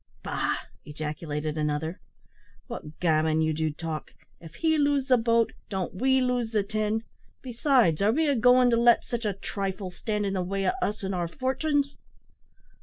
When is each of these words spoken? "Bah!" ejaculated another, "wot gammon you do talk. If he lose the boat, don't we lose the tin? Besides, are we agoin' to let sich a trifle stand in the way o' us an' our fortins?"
"Bah!" 0.23 0.55
ejaculated 0.83 1.59
another, 1.59 1.99
"wot 2.67 2.97
gammon 2.99 3.39
you 3.39 3.53
do 3.53 3.69
talk. 3.71 4.13
If 4.39 4.55
he 4.55 4.75
lose 4.79 5.09
the 5.09 5.15
boat, 5.17 5.53
don't 5.69 5.93
we 5.93 6.19
lose 6.21 6.49
the 6.49 6.63
tin? 6.63 7.03
Besides, 7.43 8.01
are 8.01 8.11
we 8.11 8.27
agoin' 8.27 8.71
to 8.71 8.77
let 8.77 9.03
sich 9.05 9.25
a 9.25 9.33
trifle 9.33 9.91
stand 9.91 10.25
in 10.25 10.33
the 10.33 10.41
way 10.41 10.67
o' 10.67 10.71
us 10.81 11.03
an' 11.03 11.13
our 11.13 11.27
fortins?" 11.27 11.97